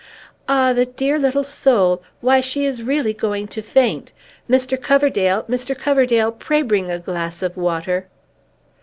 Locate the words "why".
2.21-2.41